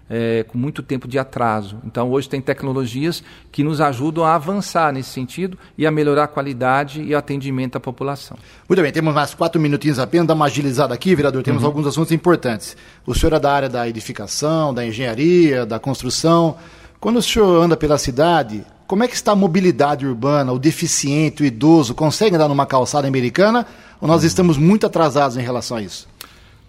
é, 0.10 0.44
com 0.48 0.58
muito 0.58 0.82
tempo 0.82 1.08
de 1.08 1.20
atraso. 1.20 1.78
Então, 1.86 2.10
hoje 2.12 2.30
tem 2.30 2.40
tecnologias 2.40 3.24
que 3.52 3.64
nos 3.64 3.82
ajudam 3.82 4.24
a 4.24 4.36
avançar 4.36 4.94
nesse 4.94 5.10
sentido 5.10 5.58
e 5.78 5.86
a 5.86 5.92
melhorar 5.92 6.24
a 6.24 6.28
qualidade 6.28 7.02
e 7.02 7.14
o 7.14 7.18
atendimento 7.18 7.76
à 7.76 7.80
população. 7.80 8.38
Muito 8.68 8.82
bem, 8.82 8.92
temos 8.92 9.14
mais 9.14 9.34
quatro 9.34 9.60
minutinhos 9.60 10.00
apenas, 10.00 10.28
dar 10.28 10.34
uma 10.34 10.46
agilizada 10.46 10.94
aqui, 10.94 11.16
vereador. 11.16 11.44
Temos 11.44 11.64
uhum. 11.64 11.68
alguns 11.68 11.88
assuntos 11.88 12.12
importantes. 12.12 12.78
O 13.06 13.14
senhor 13.14 13.34
é 13.34 13.40
da 13.40 13.52
área 13.52 13.70
da 13.70 13.88
edificação, 13.88 14.74
da 14.74 14.86
engenharia, 14.86 15.66
da 15.66 15.80
construção. 15.80 16.56
Quando 17.00 17.18
o 17.18 17.22
senhor 17.22 17.62
anda 17.62 17.76
pela 17.76 17.98
cidade, 17.98 18.66
como 18.88 19.04
é 19.04 19.08
que 19.08 19.16
está 19.16 19.34
a 19.34 19.36
mobilidade 19.36 20.08
urbana? 20.08 20.54
O 20.54 20.58
deficiente, 20.58 21.44
o 21.44 21.46
idoso, 21.46 21.94
consegue 21.94 22.36
andar 22.36 22.48
numa 22.48 22.66
calçada 22.66 23.08
americana? 23.08 23.66
Ou 24.00 24.08
nós 24.08 24.24
estamos 24.24 24.58
muito 24.58 24.86
atrasados 24.86 25.36
em 25.36 25.42
relação 25.42 25.78
a 25.78 25.82
isso? 25.82 26.08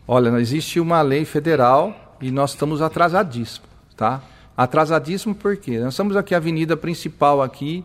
Olha, 0.07 0.31
existe 0.41 0.81
uma 0.81 1.01
lei 1.03 1.25
federal 1.25 2.08
e 2.21 2.31
nós 2.31 2.51
estamos 2.51 2.83
atrasadíssimos, 2.83 3.69
tá? 3.97 4.21
Atrasadíssimo 4.57 5.35
por 5.35 5.57
quê? 5.57 5.79
Nós 5.79 5.95
estamos 5.95 6.17
aqui 6.17 6.35
a 6.35 6.39
avenida 6.39 6.77
principal 6.77 7.43
aqui, 7.43 7.85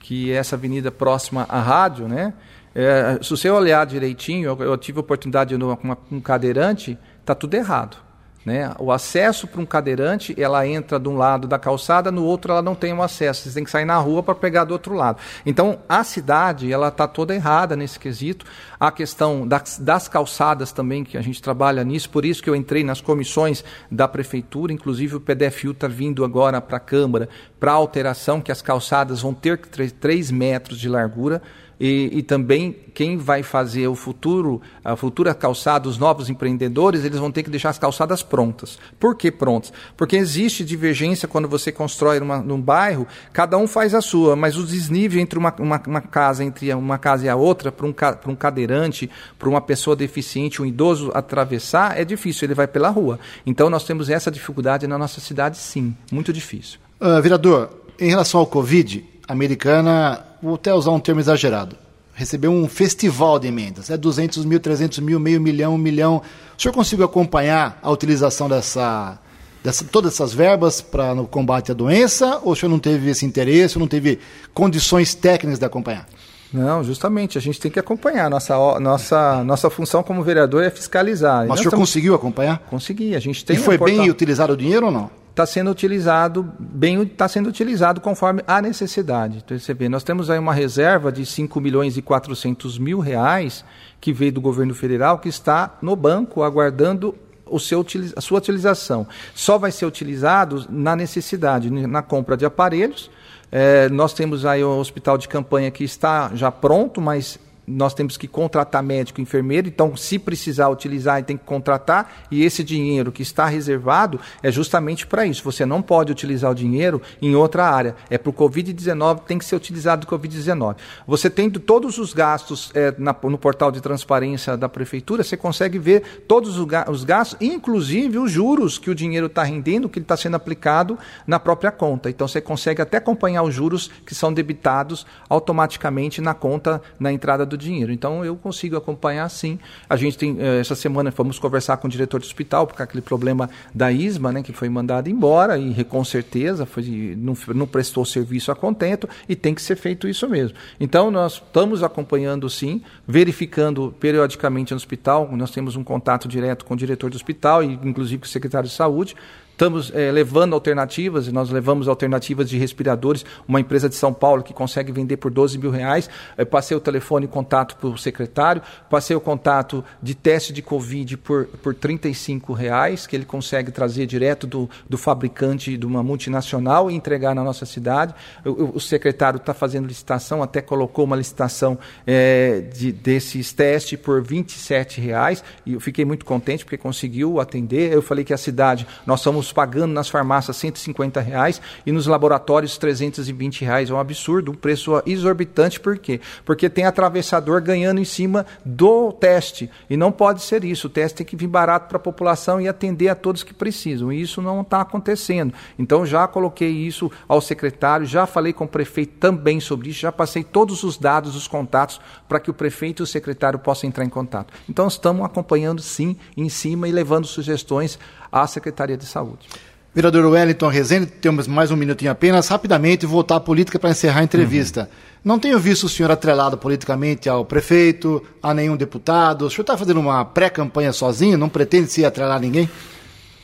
que 0.00 0.32
é 0.32 0.36
essa 0.36 0.56
avenida 0.56 0.90
próxima 0.90 1.46
à 1.48 1.60
rádio, 1.60 2.08
né? 2.08 2.32
É, 2.74 3.18
se 3.22 3.30
você 3.30 3.48
olhar 3.48 3.86
direitinho, 3.86 4.46
eu, 4.46 4.58
eu 4.64 4.76
tive 4.76 4.98
a 4.98 5.00
oportunidade 5.00 5.56
de 5.56 5.62
ir 5.62 5.76
com 5.76 5.96
um 6.10 6.20
cadeirante, 6.20 6.98
tá 7.24 7.34
tudo 7.34 7.54
errado. 7.54 7.96
Né? 8.44 8.70
O 8.78 8.92
acesso 8.92 9.46
para 9.46 9.60
um 9.60 9.64
cadeirante, 9.64 10.34
ela 10.38 10.66
entra 10.66 11.00
de 11.00 11.08
um 11.08 11.16
lado 11.16 11.48
da 11.48 11.58
calçada, 11.58 12.12
no 12.12 12.24
outro 12.24 12.52
ela 12.52 12.60
não 12.60 12.74
tem 12.74 12.92
o 12.92 12.96
um 12.96 13.02
acesso. 13.02 13.48
Você 13.48 13.54
tem 13.54 13.64
que 13.64 13.70
sair 13.70 13.86
na 13.86 13.96
rua 13.96 14.22
para 14.22 14.34
pegar 14.34 14.64
do 14.64 14.72
outro 14.72 14.94
lado. 14.94 15.18
Então, 15.46 15.78
a 15.88 16.04
cidade, 16.04 16.70
ela 16.70 16.88
está 16.88 17.08
toda 17.08 17.34
errada 17.34 17.74
nesse 17.74 17.98
quesito. 17.98 18.44
A 18.78 18.92
questão 18.92 19.48
das, 19.48 19.78
das, 19.78 20.08
calçadas 20.08 20.72
também, 20.72 21.04
que 21.04 21.16
a 21.16 21.22
gente 21.22 21.40
trabalha 21.40 21.82
nisso, 21.82 22.10
por 22.10 22.24
isso 22.24 22.42
que 22.42 22.50
eu 22.50 22.54
entrei 22.54 22.84
nas 22.84 23.00
comissões 23.00 23.64
da 23.90 24.06
prefeitura, 24.06 24.72
inclusive 24.72 25.16
o 25.16 25.20
PDFU 25.20 25.70
está 25.70 25.88
vindo 25.88 26.22
agora 26.22 26.60
para 26.60 26.76
a 26.76 26.80
Câmara 26.80 27.28
para 27.58 27.72
alteração, 27.72 28.42
que 28.42 28.52
as 28.52 28.60
calçadas 28.60 29.22
vão 29.22 29.32
ter 29.32 29.56
3 29.56 30.30
metros 30.30 30.78
de 30.78 30.88
largura 30.88 31.40
e, 31.78 32.10
e, 32.12 32.22
também 32.22 32.74
quem 32.94 33.16
vai 33.16 33.42
fazer 33.42 33.88
o 33.88 33.94
futuro, 33.94 34.62
a 34.84 34.94
futura 34.94 35.34
calçada, 35.34 35.88
os 35.88 35.98
novos 35.98 36.30
empreendedores, 36.30 37.04
eles 37.04 37.18
vão 37.18 37.30
ter 37.30 37.42
que 37.42 37.50
deixar 37.50 37.70
as 37.70 37.78
calçadas 37.78 38.22
prontas. 38.22 38.78
Por 38.98 39.16
que 39.16 39.30
prontas? 39.30 39.72
Porque 39.96 40.16
existe 40.16 40.64
divergência 40.64 41.26
quando 41.26 41.48
você 41.48 41.72
constrói 41.72 42.20
uma, 42.20 42.38
num 42.38 42.60
bairro, 42.60 43.06
cada 43.32 43.58
um 43.58 43.66
faz 43.66 43.94
a 43.94 44.00
sua, 44.00 44.36
mas 44.36 44.56
o 44.56 44.64
desnível 44.64 45.20
entre 45.20 45.38
uma, 45.38 45.54
uma, 45.58 45.82
uma 45.86 46.00
casa 46.00 46.44
entre 46.44 46.72
uma 46.72 46.98
casa 46.98 47.26
e 47.26 47.28
a 47.28 47.36
outra, 47.36 47.72
para 47.72 47.86
um, 47.86 47.94
um 48.28 48.36
cadeirante, 48.36 49.10
para 49.38 49.48
uma 49.48 49.60
pessoa 49.60 49.96
deficiente, 49.96 50.62
um 50.62 50.66
idoso 50.66 51.10
atravessar, 51.14 51.98
é 51.98 52.04
difícil, 52.04 52.46
ele 52.46 52.54
vai 52.54 52.66
pela 52.66 52.88
rua. 52.88 53.18
Então 53.44 53.68
nós 53.68 53.84
temos 53.84 54.08
essa 54.08 54.30
dificuldade 54.30 54.86
na 54.86 54.96
nossa 54.98 55.20
cidade, 55.20 55.58
sim, 55.58 55.94
muito 56.12 56.32
difícil. 56.32 56.78
Uh, 57.00 57.20
vereador, 57.20 57.70
em 57.98 58.08
relação 58.08 58.40
ao 58.40 58.46
Covid, 58.46 59.04
a 59.26 59.32
americana 59.32 60.24
vou 60.44 60.56
até 60.56 60.74
usar 60.74 60.90
um 60.90 61.00
termo 61.00 61.20
exagerado, 61.20 61.74
recebeu 62.12 62.50
um 62.50 62.68
festival 62.68 63.38
de 63.38 63.48
emendas, 63.48 63.88
é 63.88 63.96
200 63.96 64.44
mil, 64.44 64.60
300 64.60 64.98
mil, 64.98 65.18
meio 65.18 65.40
milhão, 65.40 65.74
um 65.74 65.78
milhão. 65.78 66.20
O 66.56 66.60
senhor 66.60 66.74
conseguiu 66.74 67.06
acompanhar 67.06 67.78
a 67.82 67.90
utilização 67.90 68.46
dessa, 68.46 69.18
dessa 69.62 69.84
todas 69.84 70.12
essas 70.12 70.34
verbas 70.34 70.82
para 70.82 71.14
no 71.14 71.26
combate 71.26 71.72
à 71.72 71.74
doença, 71.74 72.40
ou 72.44 72.52
o 72.52 72.56
senhor 72.56 72.70
não 72.70 72.78
teve 72.78 73.08
esse 73.08 73.24
interesse, 73.24 73.78
ou 73.78 73.80
não 73.80 73.88
teve 73.88 74.18
condições 74.52 75.14
técnicas 75.14 75.58
de 75.58 75.64
acompanhar? 75.64 76.06
Não, 76.52 76.84
justamente, 76.84 77.38
a 77.38 77.40
gente 77.40 77.58
tem 77.58 77.70
que 77.70 77.80
acompanhar. 77.80 78.28
Nossa, 78.30 78.78
nossa, 78.78 79.42
nossa 79.42 79.70
função 79.70 80.04
como 80.04 80.22
vereador 80.22 80.62
é 80.62 80.70
fiscalizar. 80.70 81.46
Mas 81.48 81.58
o 81.58 81.62
senhor 81.62 81.70
estamos... 81.70 81.88
conseguiu 81.88 82.14
acompanhar? 82.14 82.58
Consegui, 82.70 83.16
a 83.16 83.18
gente 83.18 83.44
tem. 83.44 83.56
E 83.56 83.58
foi 83.58 83.76
um 83.76 83.84
bem 83.84 84.10
utilizado 84.10 84.52
o 84.52 84.56
dinheiro 84.56 84.86
ou 84.86 84.92
não? 84.92 85.23
Está 85.34 85.44
sendo 85.44 85.68
utilizado 85.68 86.48
bem 86.60 87.02
está 87.02 87.26
sendo 87.26 87.48
utilizado 87.48 88.00
conforme 88.00 88.42
a 88.46 88.62
necessidade. 88.62 89.42
Então, 89.44 89.58
você 89.58 89.74
vê, 89.74 89.88
nós 89.88 90.04
temos 90.04 90.30
aí 90.30 90.38
uma 90.38 90.54
reserva 90.54 91.10
de 91.10 91.26
5 91.26 91.60
milhões 91.60 91.96
e 91.96 92.02
400 92.02 92.78
mil 92.78 93.00
reais 93.00 93.64
que 94.00 94.12
veio 94.12 94.32
do 94.32 94.40
governo 94.40 94.74
federal 94.74 95.18
que 95.18 95.28
está 95.28 95.76
no 95.82 95.96
banco 95.96 96.44
aguardando 96.44 97.16
o 97.46 97.58
seu, 97.58 97.84
a 98.14 98.20
sua 98.20 98.38
utilização. 98.38 99.06
Só 99.34 99.58
vai 99.58 99.72
ser 99.72 99.86
utilizado 99.86 100.66
na 100.70 100.94
necessidade, 100.94 101.68
na 101.68 102.00
compra 102.00 102.36
de 102.36 102.46
aparelhos. 102.46 103.10
É, 103.50 103.88
nós 103.88 104.14
temos 104.14 104.46
aí 104.46 104.62
o 104.62 104.78
hospital 104.78 105.18
de 105.18 105.26
campanha 105.26 105.70
que 105.70 105.82
está 105.82 106.30
já 106.34 106.52
pronto, 106.52 107.00
mas 107.00 107.40
nós 107.66 107.94
temos 107.94 108.16
que 108.16 108.28
contratar 108.28 108.82
médico 108.82 109.20
enfermeiro, 109.20 109.68
então 109.68 109.96
se 109.96 110.18
precisar 110.18 110.68
utilizar, 110.68 111.22
tem 111.24 111.36
que 111.36 111.44
contratar, 111.44 112.26
e 112.30 112.44
esse 112.44 112.62
dinheiro 112.62 113.10
que 113.10 113.22
está 113.22 113.46
reservado 113.46 114.20
é 114.42 114.50
justamente 114.50 115.06
para 115.06 115.26
isso. 115.26 115.42
Você 115.44 115.64
não 115.64 115.80
pode 115.80 116.12
utilizar 116.12 116.50
o 116.50 116.54
dinheiro 116.54 117.00
em 117.20 117.34
outra 117.34 117.66
área. 117.66 117.96
É 118.10 118.18
para 118.18 118.30
o 118.30 118.32
Covid-19, 118.32 119.20
tem 119.20 119.38
que 119.38 119.44
ser 119.44 119.56
utilizado 119.56 120.06
o 120.06 120.10
Covid-19. 120.10 120.76
Você 121.06 121.30
tendo 121.30 121.58
todos 121.58 121.98
os 121.98 122.12
gastos 122.12 122.70
é, 122.74 122.94
na, 122.98 123.14
no 123.22 123.38
portal 123.38 123.70
de 123.70 123.80
transparência 123.80 124.56
da 124.56 124.68
prefeitura, 124.68 125.22
você 125.22 125.36
consegue 125.36 125.78
ver 125.78 126.24
todos 126.28 126.58
os 126.58 127.04
gastos, 127.04 127.38
inclusive 127.40 128.18
os 128.18 128.30
juros 128.30 128.78
que 128.78 128.90
o 128.90 128.94
dinheiro 128.94 129.26
está 129.26 129.42
rendendo, 129.42 129.88
que 129.88 129.98
ele 129.98 130.04
está 130.04 130.16
sendo 130.16 130.36
aplicado 130.36 130.98
na 131.26 131.38
própria 131.38 131.70
conta. 131.70 132.10
Então 132.10 132.28
você 132.28 132.40
consegue 132.40 132.82
até 132.82 132.98
acompanhar 132.98 133.42
os 133.42 133.54
juros 133.54 133.90
que 134.04 134.14
são 134.14 134.32
debitados 134.32 135.06
automaticamente 135.28 136.20
na 136.20 136.34
conta, 136.34 136.82
na 136.98 137.12
entrada 137.12 137.46
do 137.46 137.53
dinheiro. 137.56 137.92
Então 137.92 138.24
eu 138.24 138.36
consigo 138.36 138.76
acompanhar 138.76 139.28
sim. 139.28 139.58
A 139.88 139.96
gente 139.96 140.16
tem, 140.16 140.36
eh, 140.38 140.60
essa 140.60 140.74
semana 140.74 141.10
fomos 141.10 141.38
conversar 141.38 141.76
com 141.76 141.86
o 141.86 141.90
diretor 141.90 142.20
do 142.20 142.24
hospital, 142.24 142.66
porque 142.66 142.82
aquele 142.82 143.02
problema 143.02 143.48
da 143.74 143.90
ISMA, 143.90 144.32
né, 144.32 144.42
que 144.42 144.52
foi 144.52 144.68
mandado 144.68 145.08
embora, 145.08 145.58
e 145.58 145.84
com 145.84 146.04
certeza 146.04 146.66
foi, 146.66 147.14
não, 147.16 147.34
não 147.54 147.66
prestou 147.66 148.04
serviço 148.04 148.50
a 148.50 148.56
contento, 148.56 149.08
e 149.28 149.36
tem 149.36 149.54
que 149.54 149.62
ser 149.62 149.76
feito 149.76 150.08
isso 150.08 150.28
mesmo. 150.28 150.56
Então 150.78 151.10
nós 151.10 151.34
estamos 151.34 151.82
acompanhando 151.82 152.48
sim, 152.48 152.82
verificando 153.06 153.94
periodicamente 153.98 154.72
no 154.72 154.76
hospital, 154.76 155.30
nós 155.32 155.50
temos 155.50 155.76
um 155.76 155.84
contato 155.84 156.28
direto 156.28 156.64
com 156.64 156.74
o 156.74 156.76
diretor 156.76 157.10
do 157.10 157.16
hospital, 157.16 157.62
e 157.62 157.78
inclusive 157.82 158.18
com 158.18 158.26
o 158.26 158.28
secretário 158.28 158.68
de 158.68 158.74
saúde, 158.74 159.14
Estamos 159.54 159.92
é, 159.94 160.10
levando 160.10 160.52
alternativas, 160.52 161.28
e 161.28 161.32
nós 161.32 161.48
levamos 161.48 161.86
alternativas 161.86 162.50
de 162.50 162.58
respiradores. 162.58 163.24
Uma 163.46 163.60
empresa 163.60 163.88
de 163.88 163.94
São 163.94 164.12
Paulo 164.12 164.42
que 164.42 164.52
consegue 164.52 164.90
vender 164.90 165.16
por 165.16 165.30
12 165.30 165.58
mil 165.58 165.70
reais. 165.70 166.10
Eu 166.36 166.44
passei 166.44 166.76
o 166.76 166.80
telefone 166.80 167.26
e 167.26 167.28
contato 167.28 167.76
para 167.76 167.88
o 167.88 167.96
secretário, 167.96 168.60
passei 168.90 169.14
o 169.14 169.20
contato 169.20 169.84
de 170.02 170.12
teste 170.12 170.52
de 170.52 170.60
Covid 170.60 171.16
por, 171.18 171.46
por 171.62 171.72
35 171.72 172.52
reais, 172.52 173.06
que 173.06 173.14
ele 173.14 173.24
consegue 173.24 173.70
trazer 173.70 174.06
direto 174.06 174.44
do, 174.44 174.68
do 174.90 174.98
fabricante 174.98 175.76
de 175.76 175.86
uma 175.86 176.02
multinacional 176.02 176.90
e 176.90 176.94
entregar 176.94 177.32
na 177.32 177.44
nossa 177.44 177.64
cidade. 177.64 178.12
O, 178.44 178.78
o 178.78 178.80
secretário 178.80 179.36
está 179.36 179.54
fazendo 179.54 179.86
licitação, 179.86 180.42
até 180.42 180.60
colocou 180.60 181.04
uma 181.04 181.14
licitação 181.14 181.78
é, 182.04 182.60
de, 182.74 182.90
desses 182.90 183.52
testes 183.52 184.00
por 184.00 184.20
27 184.20 185.00
reais. 185.00 185.44
E 185.64 185.74
eu 185.74 185.80
fiquei 185.80 186.04
muito 186.04 186.24
contente 186.24 186.64
porque 186.64 186.76
conseguiu 186.76 187.38
atender. 187.38 187.92
Eu 187.92 188.02
falei 188.02 188.24
que 188.24 188.34
a 188.34 188.36
cidade, 188.36 188.84
nós 189.06 189.20
somos 189.20 189.43
estamos 189.44 189.52
pagando 189.52 189.92
nas 189.92 190.08
farmácias 190.08 190.56
150 190.56 191.20
reais 191.20 191.60
e 191.84 191.92
nos 191.92 192.06
laboratórios 192.06 192.78
320 192.78 193.64
reais. 193.64 193.90
É 193.90 193.94
um 193.94 193.98
absurdo, 193.98 194.52
um 194.52 194.54
preço 194.54 195.02
exorbitante. 195.06 195.78
Por 195.78 195.98
quê? 195.98 196.20
Porque 196.44 196.70
tem 196.70 196.84
atravessador 196.84 197.60
ganhando 197.60 198.00
em 198.00 198.04
cima 198.04 198.46
do 198.64 199.12
teste. 199.12 199.70
E 199.88 199.96
não 199.96 200.10
pode 200.10 200.42
ser 200.42 200.64
isso. 200.64 200.86
O 200.86 200.90
teste 200.90 201.18
tem 201.18 201.26
que 201.26 201.36
vir 201.36 201.46
barato 201.46 201.88
para 201.88 201.96
a 201.96 202.00
população 202.00 202.60
e 202.60 202.68
atender 202.68 203.08
a 203.08 203.14
todos 203.14 203.42
que 203.42 203.52
precisam. 203.52 204.12
E 204.12 204.20
isso 204.20 204.40
não 204.40 204.62
está 204.62 204.80
acontecendo. 204.80 205.52
Então 205.78 206.06
já 206.06 206.26
coloquei 206.26 206.70
isso 206.70 207.10
ao 207.28 207.40
secretário, 207.40 208.06
já 208.06 208.26
falei 208.26 208.52
com 208.52 208.64
o 208.64 208.68
prefeito 208.68 209.14
também 209.18 209.60
sobre 209.60 209.90
isso, 209.90 210.00
já 210.00 210.12
passei 210.12 210.42
todos 210.42 210.82
os 210.82 210.96
dados, 210.96 211.36
os 211.36 211.46
contatos, 211.46 212.00
para 212.28 212.40
que 212.40 212.50
o 212.50 212.54
prefeito 212.54 213.02
e 213.02 213.04
o 213.04 213.06
secretário 213.06 213.58
possam 213.58 213.88
entrar 213.88 214.04
em 214.04 214.08
contato. 214.08 214.52
Então 214.68 214.86
estamos 214.86 215.24
acompanhando 215.24 215.82
sim 215.82 216.16
em 216.36 216.48
cima 216.48 216.88
e 216.88 216.92
levando 216.92 217.26
sugestões 217.26 217.98
à 218.34 218.48
Secretaria 218.48 218.96
de 218.96 219.06
Saúde. 219.06 219.48
Vereador 219.94 220.26
Wellington 220.26 220.66
Rezende, 220.66 221.06
temos 221.06 221.46
mais 221.46 221.70
um 221.70 221.76
minutinho 221.76 222.10
apenas, 222.10 222.48
rapidamente 222.48 223.06
voltar 223.06 223.36
à 223.36 223.40
política 223.40 223.78
para 223.78 223.90
encerrar 223.90 224.20
a 224.20 224.24
entrevista. 224.24 224.80
Uhum. 224.80 224.86
Não 225.24 225.38
tenho 225.38 225.56
visto 225.56 225.84
o 225.84 225.88
senhor 225.88 226.10
atrelado 226.10 226.58
politicamente 226.58 227.28
ao 227.28 227.44
prefeito, 227.44 228.20
a 228.42 228.52
nenhum 228.52 228.76
deputado. 228.76 229.46
O 229.46 229.50
senhor 229.50 229.62
está 229.62 229.78
fazendo 229.78 230.00
uma 230.00 230.24
pré-campanha 230.24 230.92
sozinho? 230.92 231.38
Não 231.38 231.48
pretende 231.48 231.92
se 231.92 232.04
atrelar 232.04 232.38
a 232.38 232.40
ninguém? 232.40 232.68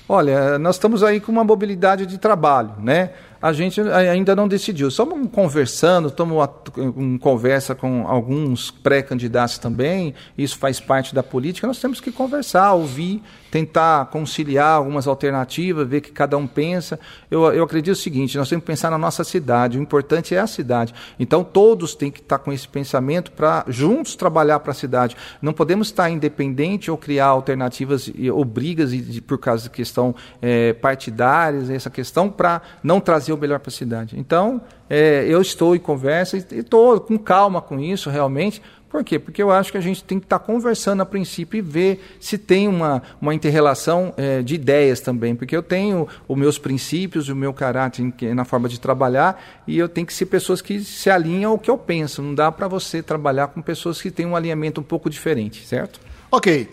Olha, 0.08 0.58
nós 0.58 0.74
estamos 0.74 1.04
aí 1.04 1.20
com 1.20 1.30
uma 1.30 1.44
mobilidade 1.44 2.04
de 2.04 2.18
trabalho, 2.18 2.72
né? 2.80 3.10
A 3.42 3.52
gente 3.52 3.80
ainda 3.80 4.36
não 4.36 4.46
decidiu. 4.46 4.88
Estamos 4.88 5.28
conversando, 5.32 6.08
estamos 6.08 6.48
em 6.76 7.16
conversa 7.16 7.74
com 7.74 8.06
alguns 8.06 8.70
pré-candidatos 8.70 9.56
também, 9.58 10.14
isso 10.36 10.58
faz 10.58 10.78
parte 10.78 11.14
da 11.14 11.22
política. 11.22 11.66
Nós 11.66 11.80
temos 11.80 12.00
que 12.00 12.12
conversar, 12.12 12.74
ouvir, 12.74 13.22
tentar 13.50 14.06
conciliar 14.06 14.76
algumas 14.76 15.06
alternativas, 15.06 15.88
ver 15.88 15.98
o 15.98 16.02
que 16.02 16.12
cada 16.12 16.36
um 16.36 16.46
pensa. 16.46 17.00
Eu, 17.30 17.52
eu 17.52 17.64
acredito 17.64 17.94
o 17.94 17.98
seguinte: 17.98 18.36
nós 18.36 18.48
temos 18.48 18.62
que 18.62 18.66
pensar 18.66 18.90
na 18.90 18.98
nossa 18.98 19.24
cidade, 19.24 19.78
o 19.78 19.82
importante 19.82 20.34
é 20.34 20.38
a 20.38 20.46
cidade. 20.46 20.94
Então 21.18 21.42
todos 21.42 21.94
têm 21.94 22.10
que 22.10 22.20
estar 22.20 22.38
com 22.38 22.52
esse 22.52 22.68
pensamento 22.68 23.32
para 23.32 23.64
juntos 23.68 24.14
trabalhar 24.16 24.60
para 24.60 24.72
a 24.72 24.74
cidade. 24.74 25.16
Não 25.40 25.52
podemos 25.52 25.88
estar 25.88 26.10
independente 26.10 26.90
ou 26.90 26.98
criar 26.98 27.26
alternativas 27.26 28.10
ou 28.32 28.44
brigas 28.44 28.92
por 29.26 29.38
causa 29.38 29.64
de 29.64 29.70
questão 29.70 30.14
é, 30.42 30.72
partidárias, 30.74 31.70
essa 31.70 31.88
questão 31.88 32.28
para 32.28 32.60
não 32.82 33.00
trazer 33.00 33.29
trazer 33.30 33.32
o 33.32 33.36
melhor 33.36 33.60
para 33.60 33.70
a 33.70 33.72
cidade. 33.72 34.18
Então, 34.18 34.60
é, 34.88 35.24
eu 35.28 35.40
estou 35.40 35.74
em 35.74 35.78
conversa 35.78 36.36
e 36.36 36.58
estou 36.58 37.00
com 37.00 37.18
calma 37.18 37.60
com 37.60 37.78
isso, 37.78 38.10
realmente. 38.10 38.60
Por 38.88 39.04
quê? 39.04 39.20
Porque 39.20 39.40
eu 39.40 39.52
acho 39.52 39.70
que 39.70 39.78
a 39.78 39.80
gente 39.80 40.02
tem 40.02 40.18
que 40.18 40.26
estar 40.26 40.40
tá 40.40 40.44
conversando 40.44 41.00
a 41.00 41.06
princípio 41.06 41.56
e 41.58 41.60
ver 41.60 42.16
se 42.18 42.36
tem 42.36 42.66
uma, 42.66 43.00
uma 43.20 43.32
interrelação 43.32 44.12
é, 44.16 44.42
de 44.42 44.56
ideias 44.56 44.98
também. 44.98 45.36
Porque 45.36 45.56
eu 45.56 45.62
tenho 45.62 46.08
os 46.26 46.36
meus 46.36 46.58
princípios, 46.58 47.28
o 47.28 47.36
meu 47.36 47.54
caráter 47.54 48.12
na 48.34 48.44
forma 48.44 48.68
de 48.68 48.80
trabalhar 48.80 49.40
e 49.64 49.78
eu 49.78 49.88
tenho 49.88 50.06
que 50.06 50.12
ser 50.12 50.26
pessoas 50.26 50.60
que 50.60 50.80
se 50.80 51.08
alinham 51.08 51.52
ao 51.52 51.58
que 51.58 51.70
eu 51.70 51.78
penso. 51.78 52.20
Não 52.20 52.34
dá 52.34 52.50
para 52.50 52.66
você 52.66 53.00
trabalhar 53.00 53.48
com 53.48 53.62
pessoas 53.62 54.02
que 54.02 54.10
têm 54.10 54.26
um 54.26 54.34
alinhamento 54.34 54.80
um 54.80 54.84
pouco 54.84 55.08
diferente, 55.08 55.64
certo? 55.64 56.00
Ok. 56.32 56.68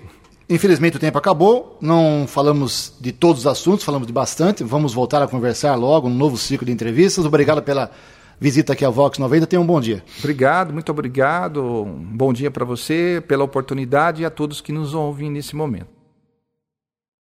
Infelizmente 0.50 0.96
o 0.96 1.00
tempo 1.00 1.18
acabou, 1.18 1.78
não 1.82 2.26
falamos 2.26 2.94
de 3.02 3.12
todos 3.12 3.42
os 3.42 3.48
assuntos, 3.48 3.84
falamos 3.84 4.08
de 4.08 4.14
bastante. 4.14 4.64
Vamos 4.64 4.94
voltar 4.94 5.22
a 5.22 5.28
conversar 5.28 5.76
logo, 5.76 6.08
um 6.08 6.14
novo 6.14 6.38
ciclo 6.38 6.66
de 6.66 6.72
entrevistas. 6.72 7.26
Obrigado 7.26 7.62
pela 7.62 7.92
visita 8.40 8.72
aqui 8.72 8.86
à 8.86 8.90
Vox 8.90 9.18
90. 9.18 9.46
Tenha 9.46 9.62
um 9.62 9.66
bom 9.66 9.82
dia. 9.82 10.02
Obrigado, 10.20 10.72
muito 10.72 10.90
obrigado. 10.90 11.62
Um 11.62 12.16
bom 12.16 12.32
dia 12.32 12.50
para 12.50 12.64
você, 12.64 13.22
pela 13.28 13.44
oportunidade 13.44 14.22
e 14.22 14.26
a 14.26 14.30
todos 14.30 14.62
que 14.62 14.72
nos 14.72 14.94
ouvem 14.94 15.30
nesse 15.30 15.54
momento. 15.54 15.97